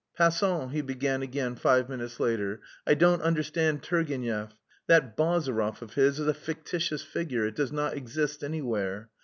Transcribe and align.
"Passons," 0.17 0.71
he 0.73 0.81
began 0.81 1.21
again, 1.21 1.53
five 1.55 1.87
minutes 1.87 2.19
later. 2.19 2.61
"I 2.87 2.95
don't 2.95 3.21
understand 3.21 3.83
Turgenev. 3.83 4.51
That 4.87 5.15
Bazarov 5.15 5.83
of 5.83 5.93
his 5.93 6.19
is 6.19 6.25
a 6.27 6.33
fictitious 6.33 7.03
figure, 7.03 7.45
it 7.45 7.55
does 7.55 7.71
not 7.71 7.95
exist 7.95 8.43
anywhere. 8.43 9.11